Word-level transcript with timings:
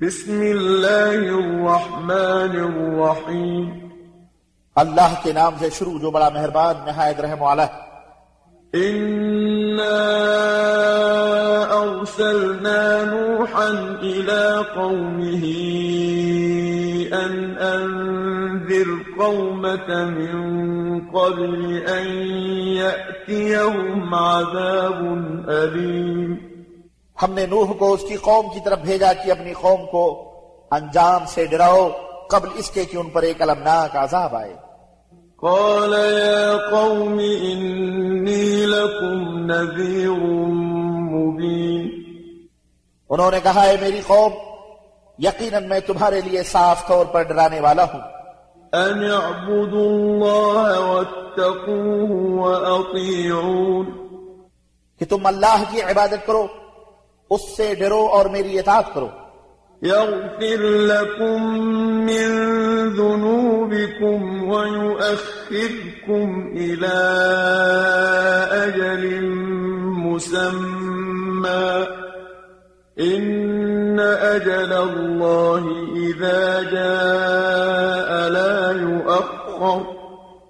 بسم 0.00 0.40
الله 0.42 1.20
الرحمن 1.34 2.54
الرحيم. 2.62 3.68
اللہ 4.76 5.14
کے 5.22 5.32
نام 5.32 5.54
سے 5.58 5.68
شروع 5.76 5.98
جو 6.00 6.10
بڑا 6.10 6.28
مہربان 6.34 6.74
نہایت 6.86 7.20
رحم 7.20 7.42
والا 7.42 7.64
ہے 7.66 7.84
إنا 8.74 10.00
أرسلنا 11.76 13.04
نوحا 13.04 13.68
إلى 14.02 14.64
قومه 14.74 15.44
أن 17.12 17.56
أنذر 17.58 18.88
قومك 19.18 19.88
من 19.90 20.36
قبل 21.08 21.76
أن 21.76 22.06
يأتيهم 22.82 24.14
عذاب 24.14 25.00
أليم. 25.48 26.45
ہم 27.22 27.32
نے 27.32 27.46
نوح 27.46 27.72
کو 27.72 27.92
اس 27.92 28.02
کی 28.08 28.16
قوم 28.16 28.48
کی 28.54 28.60
طرف 28.64 28.78
بھیجا 28.78 29.12
کہ 29.12 29.30
اپنی 29.30 29.52
قوم 29.52 29.86
کو 29.86 30.32
انجام 30.70 31.24
سے 31.26 31.46
ڈراؤ 31.46 31.88
قبل 32.30 32.48
اس 32.54 32.70
کے 32.70 32.84
کہ 32.84 32.96
ان 32.96 33.10
پر 33.10 33.22
ایک 33.22 33.42
المناک 33.42 33.96
عذاب 33.96 34.36
آئے۔ 34.36 34.54
قال 35.36 35.92
يا 35.92 36.70
قوم 36.70 37.18
إني 37.18 38.64
لكم 38.64 39.38
نذير 39.38 40.10
مبين۔ 41.10 41.90
انہوں 43.10 43.30
نے 43.30 43.40
کہا 43.42 43.62
ہے 43.62 43.76
میری 43.80 44.00
قوم 44.06 44.32
یقیناً 45.18 45.68
میں 45.68 45.80
تمہارے 45.80 46.20
لیے 46.20 46.42
صاف 46.42 46.88
طور 46.88 47.06
پر 47.06 47.22
ڈرانے 47.22 47.60
والا 47.60 47.84
ہوں۔ 47.84 48.00
أن 48.72 49.10
اعبدوا 49.10 49.92
الله 49.92 50.86
واتقوه 50.86 52.16
وأطيعون۔ 52.38 53.86
کہ 54.98 55.04
تم 55.08 55.26
اللہ 55.26 55.62
کی 55.70 55.82
عبادت 55.82 56.26
کرو 56.26 56.46
اس 57.30 57.56
سے 57.56 57.74
ڈرو 57.74 58.06
اور 58.06 58.26
میری 58.26 58.58
اطاعت 58.58 58.94
کرو۔ 58.94 59.08
يغفر 59.82 60.62
لكم 60.62 61.58
من 61.98 62.48
ذنوبكم 62.96 64.48
ويؤخركم 64.48 66.46
إلى 66.56 66.96
أجل 68.50 69.28
مسمى۔ 69.86 71.82
إن 73.00 74.00
أجل 74.22 74.72
الله 74.72 75.66
إذا 75.96 76.60
جاء 76.70 78.28
لا 78.28 78.72
يؤخر۔ 78.80 79.78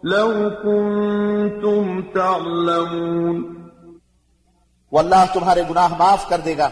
لو 0.02 0.32
كنتم 0.62 2.00
تعلمون۔ 2.14 3.65
وہ 4.92 4.98
اللہ 4.98 5.24
تمہارے 5.32 5.62
گناہ 5.70 5.88
معاف 5.98 6.28
کر 6.28 6.38
دے 6.38 6.58
گا 6.58 6.68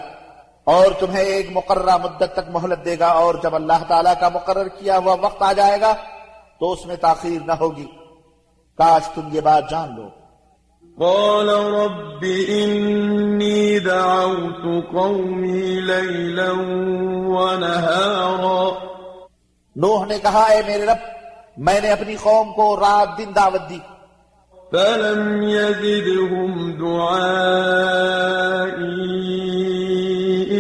اور 0.65 0.87
تمہیں 1.01 1.23
ایک 1.23 1.47
مقررہ 1.53 1.97
مدت 1.97 2.33
تک 2.33 2.51
مہلت 2.51 2.85
دے 2.85 2.99
گا 2.99 3.07
اور 3.07 3.35
جب 3.43 3.55
اللہ 3.55 3.85
تعالیٰ 3.89 4.13
کا 4.21 4.29
مقرر 4.29 4.69
کیا 4.69 4.99
ہوا 4.99 5.17
وقت 5.21 5.43
آ 5.43 5.53
جائے 5.53 5.81
گا 5.81 5.95
تو 6.61 6.73
اس 6.73 6.87
میں 6.87 6.97
تاخیر 6.97 7.43
نہ 7.47 7.53
ہوگی۔ 7.53 7.87
کاش 8.79 9.09
تم 9.15 9.29
یہ 9.33 9.41
بات 9.41 9.71
جان 9.71 9.95
لو۔ 9.97 10.09
قال 10.99 11.49
رب 11.49 12.25
إني 12.25 13.79
دعوت 13.79 14.85
قومي 14.93 15.81
ليلا 15.81 16.51
ونهارا۔ 17.27 18.69
نوح 19.77 20.07
نے 20.07 20.19
کہا 20.19 20.43
اے 20.43 20.63
میرے 20.67 20.87
رب 20.87 21.09
میں 21.57 21.81
نے 21.81 21.91
اپنی 21.91 22.17
قوم 22.17 22.53
کو 22.53 22.77
رات 22.77 23.19
دن 23.19 23.35
دعوت 23.37 23.71
دی۔ 23.71 23.79
فلم 24.75 25.43
يزدهم 25.43 26.73
دعائي 26.73 27.15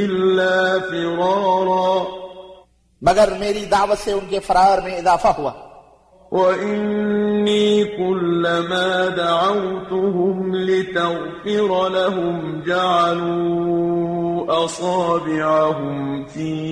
إلا 0.04 0.78
فرارا. 0.90 2.02
مگر 3.02 3.28
میری 3.38 3.64
دعوت 3.64 3.98
سے 3.98 4.12
ان 4.12 4.26
کے 4.28 4.40
فرار 4.40 4.78
میں 4.84 4.96
اضافہ 4.96 5.28
ہوا۔ 5.28 5.52
وإني 6.32 7.84
كلما 7.84 9.08
دعوتهم 9.16 10.54
لتغفر 10.54 11.90
لهم 11.90 12.60
جعلوا 12.66 13.54
أصابعهم 14.64 16.22
في 16.32 16.62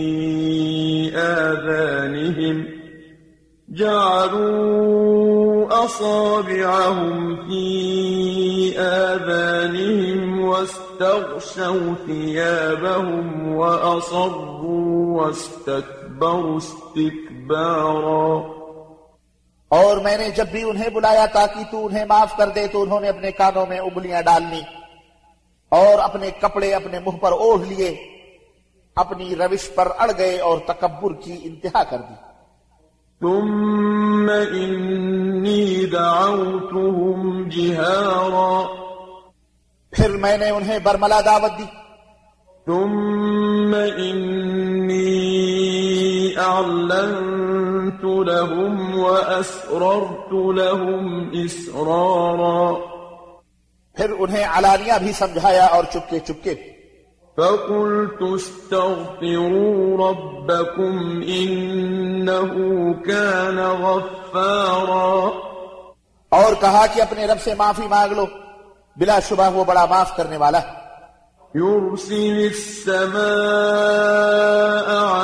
آذانهم 1.14 2.81
جعلوا 3.75 5.69
أصابعهم 5.84 7.37
في 7.47 8.78
آذانهم 8.78 10.44
واستغشوا 10.44 11.94
ثيابهم 12.06 13.56
وأصروا 13.56 15.21
واستكبروا 15.21 16.56
استكبارا 16.56 18.41
اور 19.69 19.97
میں 19.97 20.16
نے 20.19 20.31
جب 20.31 20.47
بھی 20.50 20.62
انہیں 20.62 20.91
بلایا 20.91 21.27
تاکہ 21.27 21.62
تو 21.71 21.87
انہیں 21.87 22.05
معاف 22.05 22.37
کر 22.37 22.49
دے 22.49 22.66
تو 22.66 22.82
انہوں 22.82 23.00
نے 23.00 23.09
اپنے 23.09 23.31
کانوں 23.32 23.66
میں 23.66 23.78
انگلیاں 23.78 24.22
ڈال 24.22 24.43
لی 24.50 24.62
اور 25.69 25.99
اپنے 25.99 26.31
کپڑے 26.41 26.75
اپنے 26.75 26.99
منہ 26.99 27.16
پر 27.16 27.32
اوڑھ 27.32 27.62
لیے، 27.62 27.91
اپنی 28.97 29.37
روش 29.37 29.75
پر 29.75 29.88
اڑ 29.99 30.11
گئے 30.19 30.38
اور 30.41 30.59
تکبر 30.66 31.12
کی 31.12 31.37
انتہا 31.43 31.82
کر 31.82 31.99
دی۔ 31.99 32.31
ثم 33.22 34.31
إني 34.31 35.87
دعوتهم 35.87 37.49
جهارا. 37.49 38.62
پھر 39.91 40.10
میں 40.10 40.38
نے 40.38 40.50
انہیں 40.50 40.78
برملا 40.83 41.21
دعوت 41.21 41.59
دی۔ 41.59 41.65
ثم 42.66 43.75
إني 43.99 45.22
أعلنت 46.37 48.05
لهم 48.05 49.00
وأسررت 49.00 50.32
لهم 50.32 51.31
إسرارا. 51.44 52.72
پھر 53.94 54.11
انہیں 54.19 54.44
علانیہ 54.44 54.93
بھی 55.03 55.12
سمجھایا 55.12 55.65
اور 55.65 55.84
چپکے 55.93 56.19
چپکے۔ 56.19 56.72
فقلت 57.37 58.22
استغفروا 58.22 60.10
ربكم 60.10 61.22
إنه 61.22 62.54
كان 63.03 63.59
غفارا۔ 63.82 65.28
اور 66.28 66.53
کہا 66.60 66.87
کہ 66.94 67.03
اپنے 67.03 67.26
رب 67.26 67.41
سے 67.41 67.54
معافی 67.54 67.88
مانگ 67.88 68.12
لو 68.12 68.26
بلا 68.97 69.20
شبہ 69.20 69.50
وہ 69.54 69.65
بڑا 69.65 69.84
معاف 69.84 70.16
کرنے 70.16 70.37
والا۔ 70.37 70.59
ہے 70.59 70.82
يرسل 71.54 72.48
السماء 72.54 73.19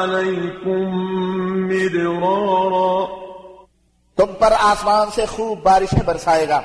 عليكم 0.05 0.97
مدرارا۔ 1.67 3.05
تم 4.17 4.33
پر 4.39 4.53
آسمان 4.61 5.09
سے 5.15 5.25
خوب 5.27 5.59
بارشیں 5.63 6.07
برسائے 6.07 6.49
گا۔ 6.49 6.61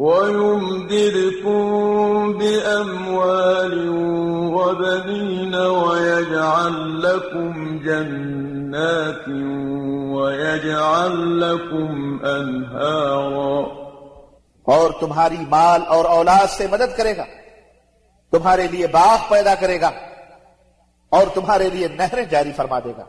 ويمددكم 0.00 1.58
بأموال 2.38 3.74
وبنين 4.54 5.54
ويجعل 5.54 7.02
لكم 7.02 7.78
جنات 7.84 9.28
ويجعل 10.14 11.14
لكم 11.40 11.90
أنهارا 12.24 13.60
اور 14.64 14.88
تمہاری 15.00 15.40
مال 15.50 15.80
اور 15.86 16.04
اولاد 16.04 16.48
سے 16.56 16.64
مدد 16.70 16.90
کرے 16.96 17.16
گا 17.16 17.26
تمہارے 18.32 18.66
لیے 18.72 18.86
باغ 18.86 19.18
پیدا 19.28 19.54
کرے 19.60 19.78
گا 19.80 19.90
اور 21.12 21.26
تمہارے 21.34 21.66
لیے 21.72 21.88
نہریں 21.88 22.26
جاری 22.30 22.52
فرما 22.56 22.78
دے 22.78 22.92
گا۔ 22.98 23.04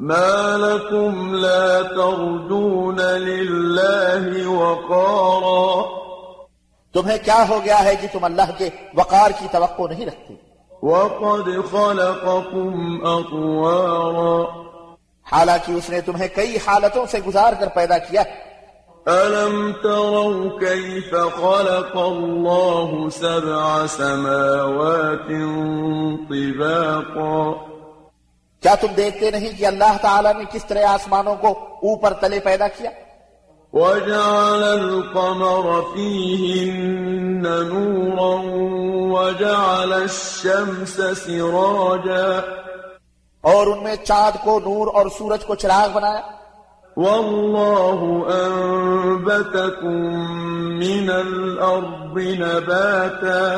ما 0.00 0.56
لكم 0.56 1.34
لا 1.34 1.82
ترجون 1.82 3.00
لله 3.00 4.24
وقارا 4.46 5.31
تمہیں 6.94 7.18
کیا 7.24 7.44
ہو 7.48 7.60
گیا 7.64 7.84
ہے 7.84 7.96
کہ 7.96 8.08
تم 8.12 8.24
اللہ 8.24 8.50
کے 8.58 8.68
وقار 8.94 9.30
کی 9.38 9.46
توقع 9.50 9.82
نہیں 9.90 10.06
رکھتے؟ 10.06 10.34
وقد 10.82 11.48
خلقكم 11.70 13.06
أطوارا 13.06 14.42
حالانکہ 15.32 15.72
اس 15.72 15.90
نے 15.90 16.00
تمہیں 16.00 16.28
کئی 16.34 16.56
حالتوں 16.56 17.06
سے 17.06 17.18
گزار 17.26 17.52
کر 17.60 17.68
پیدا 17.68 17.98
کیا 17.98 18.22
ألم 19.06 19.72
تروا 19.82 20.58
كيف 20.60 21.10
خلق 21.10 21.96
الله 21.96 23.08
سبع 23.08 23.86
سماوات 23.86 25.28
طباقا۔ 26.28 27.52
کیا 28.62 28.74
تم 28.74 28.86
دیکھتے 28.96 29.30
نہیں 29.30 29.58
کہ 29.58 29.66
اللہ 29.66 29.96
تعالیٰ 30.02 30.34
نے 30.34 30.44
کس 30.52 30.64
طرح 30.64 30.86
آسمانوں 30.86 31.34
کو 31.34 31.48
اوپر 31.82 32.12
تلے 32.12 32.40
پیدا 32.40 32.68
کیا؟ 32.68 32.90
وجعل 33.72 34.64
القمر 34.64 35.80
فيهن 35.94 37.42
نورا 37.42 38.40
وجعل 39.20 39.92
الشمس 39.92 41.00
سراجا 41.24 42.40
اور 43.40 43.66
ان 43.66 43.84
میں 43.84 43.96
چاند 43.96 44.44
کو 44.44 44.60
نور 44.60 44.94
اور 44.94 45.06
سورج 45.18 45.44
کو 45.44 45.54
چراغ 45.54 45.88
بنایا۔ 45.92 46.20
والله 46.96 48.04
أنبتكم 48.46 49.96
من 50.78 51.10
الأرض 51.10 52.16
نباتا۔ 52.16 53.56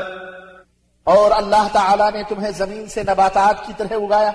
اور 1.04 1.30
اللہ 1.30 1.68
تعالیٰ 1.72 2.12
نے 2.12 2.22
تمہیں 2.28 2.50
زمین 2.50 2.86
سے 2.86 3.02
نباتات 3.02 3.66
کی 3.66 3.72
طرح 3.76 3.94
اگایا۔ 3.94 4.30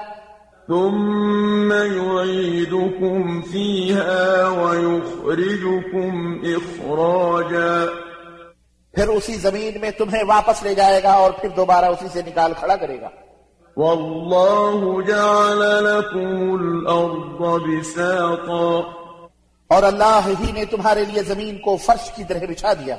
ثم 0.69 1.73
يعيدكم 1.73 3.41
فيها 3.41 4.47
ويخرجكم 4.61 6.11
إخراجا 6.43 7.85
پھر 8.93 9.07
اسی 9.07 9.33
زمین 9.33 9.81
میں 9.81 9.91
تمہیں 9.91 10.23
واپس 10.27 10.63
لے 10.63 10.75
جائے 10.75 11.03
گا 11.03 11.11
اور 11.11 11.31
پھر 11.31 11.49
دوبارہ 11.49 11.85
اسی 11.85 12.07
سے 12.13 12.21
نکال 12.27 12.53
کھڑا 12.59 12.75
کرے 12.75 13.01
گا۔ 13.01 13.09
والله 13.77 15.01
جعل 15.07 15.61
لكم 15.83 16.51
الأرض 16.59 17.61
بساطا 17.65 18.79
اور 19.67 19.83
اللہ 19.83 20.29
ہی 20.39 20.51
نے 20.51 20.65
تمہارے 20.65 21.03
لیے 21.05 21.23
زمین 21.23 21.57
کو 21.57 21.77
فرش 21.77 22.11
کی 22.11 22.23
طرح 22.23 22.45
بچھا 22.49 22.73
دیا۔ 22.73 22.95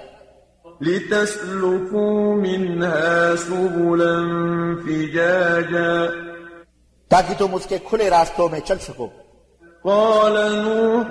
لتسلكوا 0.81 2.35
منها 2.35 3.35
سبلا 3.37 4.17
فجاجا 4.85 5.95
تاکہ 7.11 7.35
تم 7.39 7.47
اس 7.53 7.67
کے 7.67 7.79
کھلے 7.79 8.11
راستوں 8.11 8.49
میں 8.49 8.61
چل 8.61 8.79
سکو۔ 8.79 9.07
قال 9.85 10.37
نوح 10.53 11.09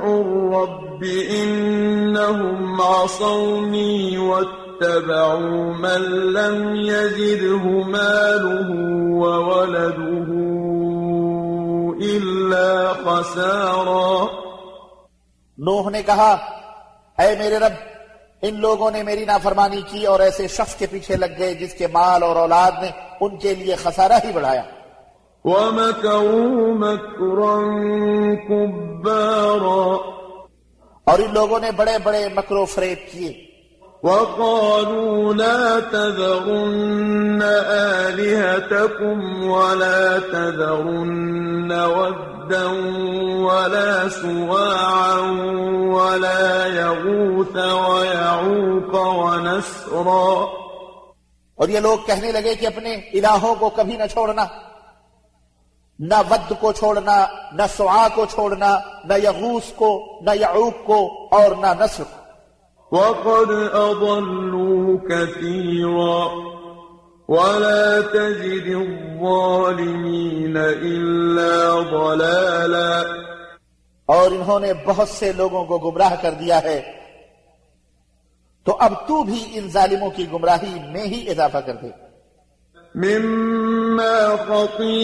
رب 0.56 1.04
إنهم 1.31 2.81
عصوني 2.81 4.18
واتبعوا 4.18 5.74
من 5.80 6.01
لم 6.12 6.75
يزده 6.75 7.66
ماله 7.88 8.69
وولده 9.22 10.30
إلا 12.01 12.94
خسارا۔ 13.04 14.25
نوح 15.57 15.90
نے 15.90 16.01
کہا 16.01 16.31
اے 17.18 17.36
میرے 17.40 17.60
رب 17.60 17.74
ان 18.42 18.56
لوگوں 18.56 18.92
نے 18.92 19.04
میری 19.04 19.25
نافرمانی 19.25 19.81
کی 19.81 20.06
اور 20.06 20.19
ایسے 20.19 20.48
شخص 20.48 20.75
کے 20.75 20.86
پیچھے 20.92 21.16
لگ 21.16 21.40
گئے 21.40 21.54
جس 21.54 21.74
کے 21.74 21.88
مال 21.88 22.24
اور 22.24 22.36
اولاد 22.36 22.72
نے 22.81 22.90
ان 23.22 23.38
کے 23.38 23.56
لیے 23.56 23.75
خسارہ 23.75 24.13
ہی 24.24 24.31
بڑھایا۔ 24.31 24.63
وَمَكَرُوا 25.44 26.74
مَكْرًا 26.74 27.59
كُبَّارًا. 28.47 29.95
اور 31.03 31.19
ان 31.19 31.33
لوگوں 31.33 31.59
نے 31.59 31.71
بڑے 31.71 31.97
بڑے 32.03 32.27
مکر 32.36 32.56
و 32.56 32.65
فریب 32.65 33.12
کیے۔ 33.12 33.50
وقالوا 34.03 35.33
لا 35.33 35.80
تذرن 35.91 37.44
آلهتكم 38.06 39.50
ولا 39.50 40.18
تذرن 40.31 41.71
ودا 41.71 42.69
ولا 43.44 44.09
سواعا 44.09 45.15
ولا 45.94 46.68
يغوث 46.68 47.56
ويعوق 47.56 48.95
ونسرا. 48.95 50.45
اور 51.56 51.69
یہ 51.69 51.80
لوگ 51.80 51.97
کہنے 52.06 52.31
لگے 52.31 52.56
کہ 52.56 52.65
اپنے 52.65 52.94
الہوں 52.94 53.56
کو 53.56 53.69
کبھی 53.69 53.97
نہ 53.97 54.03
چھوڑنا۔ 54.12 54.45
نہ 56.00 56.13
ود 56.30 56.54
کو 56.60 56.72
چھوڑنا 56.72 57.25
نہ 57.51 57.62
سعا 57.78 58.07
کو 58.16 58.25
چھوڑنا 58.25 58.80
نہ 59.04 59.13
یغوس 59.24 59.74
کو 59.75 60.19
نہ 60.22 60.30
یعوق 60.40 60.86
کو 60.86 61.28
اور 61.31 61.56
نہ 61.56 61.68
نصر 61.80 62.04
کو۔ 62.04 62.19
وقد 62.92 63.50
أضلوا 63.74 64.98
كثيرا 65.10 66.25
ولا 67.30 68.00
تجد 68.12 68.68
الظالمين 68.68 70.57
إلا 70.57 71.80
ضلالا 71.92 73.01
اور 74.06 74.31
انہوں 74.31 74.60
نے 74.60 74.74
بہت 74.86 75.10
سے 75.10 75.31
لوگوں 75.31 75.66
کو 75.66 75.78
گمراہ 75.78 76.16
کر 76.22 76.31
دیا 76.31 76.63
ہے۔ 76.63 76.81
تو 78.63 78.78
اب 78.80 79.07
تو 79.07 79.24
بھی 79.24 79.46
ان 79.54 79.69
ظالموں 79.69 80.10
کی 80.10 80.31
گمراہی 80.34 80.80
میں 80.92 81.04
ہی 81.04 81.30
اضافہ 81.30 81.57
کر 81.57 81.74
دے۔ 81.74 82.09
مما 82.95 84.36
خطيئاتهم 84.47 84.97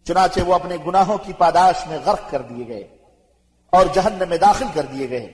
چنانچہ 0.03 0.39
وہ 0.39 0.53
اپنے 0.53 0.77
گناہوں 0.87 1.17
کی 1.17 1.33
پاداش 1.37 1.87
میں 1.87 1.99
غرق 2.05 2.31
کر 2.31 2.41
دیے 2.41 2.67
گئے 2.67 2.87
اور 3.71 3.85
جہنم 3.93 4.29
میں 4.29 4.37
داخل 4.37 4.65
کر 4.73 4.83
دیے 4.93 5.09
گئے۔ 5.09 5.27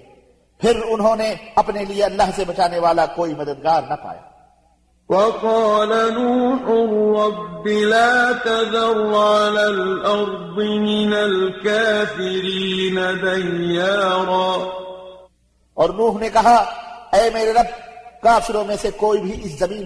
پھر 0.61 0.79
انہوں 0.87 1.15
نے 1.15 1.35
اپنے 1.55 1.85
لیے 1.85 2.03
اللہ 2.03 2.29
سے 2.35 2.43
بچانے 2.47 2.79
والا 2.79 3.05
کوئی 3.05 3.33
مددگار 3.33 3.81
نہ 3.89 3.93
پایا۔ 4.03 4.32
وقال 5.09 5.89
نوح 6.13 6.63
رب 7.19 7.67
لا 7.67 8.31
تذر 8.31 9.15
على 9.15 9.65
الأرض 9.65 10.57
من 10.59 11.13
الكافرين 11.13 12.97
ديارا 13.21 14.53
اور 15.77 15.89
نوح 15.89 16.19
نے 16.19 16.29
کہا 16.33 16.57
اے 17.13 17.23
میرے 17.33 17.51
رب 17.53 17.69
کافروں 18.23 18.63
میں 18.65 18.77
سے 18.81 18.89
کوئی 18.97 19.17
بھی 19.21 19.33
اس 19.43 19.53
زمین 19.59 19.85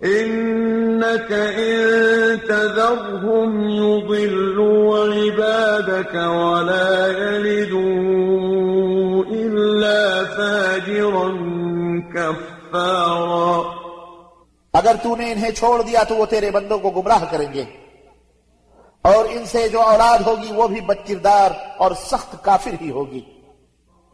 إنك 0.00 1.30
إن 1.32 1.78
تذرهم 2.48 3.50
يضلوا 3.70 5.06
عبادك 5.14 6.14
ولا 6.14 6.92
يلدوا 7.22 8.04
إلا 9.24 10.24
فاجرا 10.24 11.28
كفا 12.14 12.47
كفارا 12.72 13.62
اگر 14.72 14.96
تو 15.02 15.16
نے 15.16 15.32
انہیں 15.32 15.50
چھوڑ 15.50 15.82
دیا 15.82 16.02
تو 16.02 16.14
وہ 16.14 16.26
تیرے 16.26 16.50
بندوں 16.50 16.78
کو 16.78 16.90
گمراہ 16.90 17.24
کریں 17.30 17.52
گے۔ 17.52 17.64
اور 19.02 19.24
ان 19.30 19.46
سے 19.46 19.68
جو 19.68 19.82
اولاد 19.82 20.18
ہوگی 20.18 20.52
وہ 20.52 20.68
بھی 20.68 20.80
بد 20.80 21.08
کردار 21.08 21.50
اور 21.78 21.92
سخت 21.92 22.44
کافر 22.44 22.70
ہی 22.80 22.90
ہوگی۔ 22.90 23.20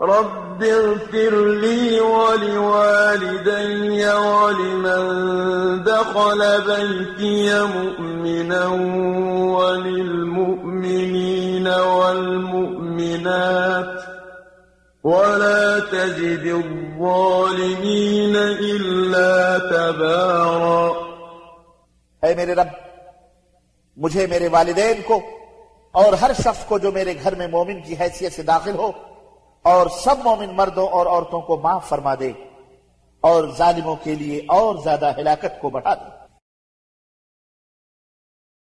رب 0.00 0.60
اغفر 0.60 1.46
لي 1.46 1.98
ولوالدي 1.98 4.04
ولمن 4.04 5.86
دخل 5.86 6.42
بيتي 6.66 7.48
مؤمنا 7.74 8.68
وللمؤمنين 9.56 11.66
والمؤمنات۔ 11.66 14.13
ولا 15.04 15.78
تزد 15.78 16.46
الظالمين 16.46 18.36
إلا 18.36 19.58
تبارا 19.58 20.86
اے 22.22 22.34
میرے 22.34 22.54
رب، 22.54 22.68
مجھے 23.96 24.26
میرے 24.26 24.48
والدین 24.48 25.02
کو 25.06 25.20
اور 25.94 26.12
ہر 26.12 26.30
شخص 26.44 26.64
کو 26.64 26.78
جو 26.78 26.92
میرے 26.92 27.14
گھر 27.22 27.34
میں 27.34 27.48
مومن 27.48 27.82
کی 27.82 27.94
حیثیت 28.00 28.32
سے 28.32 28.42
داخل 28.42 28.76
ہو 28.76 28.90
اور 29.64 29.86
سب 29.86 30.16
مومن 30.24 30.54
مردوں 30.56 30.88
اور 30.88 31.06
عورتوں 31.06 31.40
کو 31.40 31.56
معاف 31.56 31.88
فرما 31.88 32.14
دے 32.14 32.32
اور 33.20 33.44
ظالموں 33.58 33.96
کے 34.02 34.14
لیے 34.14 34.38
اور 34.48 34.74
زیادہ 34.76 35.12
ہلاکت 35.18 35.60
کو 35.60 35.70
بڑھا 35.70 35.94
دے۔ 35.94 36.08